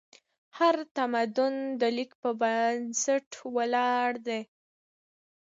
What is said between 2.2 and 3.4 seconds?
په بنسټ